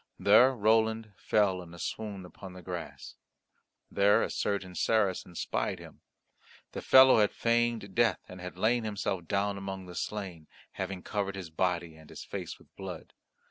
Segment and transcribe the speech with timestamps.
[0.17, 3.17] There Roland fell in a swoon upon the grass.
[3.91, 6.01] There a certain Saracen spied him.
[6.71, 11.35] The fellow had feigned death, and had laid himself down among the slain, having covered
[11.35, 13.13] his body and his face with blood.